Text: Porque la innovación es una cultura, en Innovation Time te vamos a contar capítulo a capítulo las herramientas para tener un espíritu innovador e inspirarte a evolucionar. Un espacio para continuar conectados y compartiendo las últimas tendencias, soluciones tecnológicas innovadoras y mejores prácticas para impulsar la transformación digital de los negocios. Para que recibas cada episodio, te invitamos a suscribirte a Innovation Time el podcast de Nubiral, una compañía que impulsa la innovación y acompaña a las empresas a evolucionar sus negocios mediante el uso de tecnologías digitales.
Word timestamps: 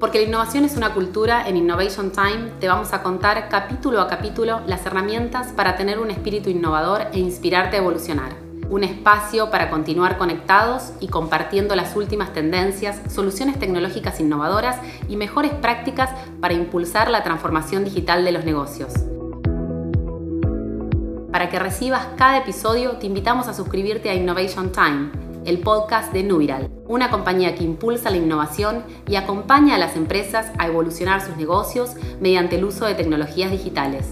Porque 0.00 0.18
la 0.18 0.24
innovación 0.24 0.64
es 0.64 0.78
una 0.78 0.94
cultura, 0.94 1.46
en 1.46 1.58
Innovation 1.58 2.10
Time 2.10 2.52
te 2.58 2.68
vamos 2.68 2.94
a 2.94 3.02
contar 3.02 3.50
capítulo 3.50 4.00
a 4.00 4.08
capítulo 4.08 4.62
las 4.66 4.86
herramientas 4.86 5.48
para 5.48 5.76
tener 5.76 5.98
un 5.98 6.10
espíritu 6.10 6.48
innovador 6.48 7.08
e 7.12 7.18
inspirarte 7.18 7.76
a 7.76 7.80
evolucionar. 7.80 8.32
Un 8.70 8.82
espacio 8.82 9.50
para 9.50 9.68
continuar 9.68 10.16
conectados 10.16 10.94
y 11.00 11.08
compartiendo 11.08 11.76
las 11.76 11.96
últimas 11.96 12.32
tendencias, 12.32 12.98
soluciones 13.12 13.58
tecnológicas 13.58 14.20
innovadoras 14.20 14.78
y 15.06 15.16
mejores 15.16 15.52
prácticas 15.52 16.08
para 16.40 16.54
impulsar 16.54 17.10
la 17.10 17.22
transformación 17.22 17.84
digital 17.84 18.24
de 18.24 18.32
los 18.32 18.46
negocios. 18.46 18.94
Para 21.30 21.50
que 21.50 21.58
recibas 21.58 22.06
cada 22.16 22.38
episodio, 22.38 22.92
te 22.92 23.06
invitamos 23.06 23.48
a 23.48 23.54
suscribirte 23.54 24.08
a 24.08 24.14
Innovation 24.14 24.72
Time 24.72 25.29
el 25.44 25.60
podcast 25.60 26.12
de 26.12 26.22
Nubiral, 26.22 26.70
una 26.86 27.10
compañía 27.10 27.54
que 27.54 27.64
impulsa 27.64 28.10
la 28.10 28.16
innovación 28.16 28.84
y 29.08 29.16
acompaña 29.16 29.76
a 29.76 29.78
las 29.78 29.96
empresas 29.96 30.50
a 30.58 30.66
evolucionar 30.66 31.20
sus 31.20 31.36
negocios 31.36 31.94
mediante 32.20 32.56
el 32.56 32.64
uso 32.64 32.86
de 32.86 32.94
tecnologías 32.94 33.50
digitales. 33.50 34.06